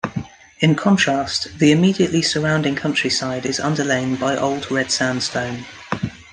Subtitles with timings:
[0.61, 5.63] In contrast, the immediately surrounding countryside is underlain by Old Red Sandstone.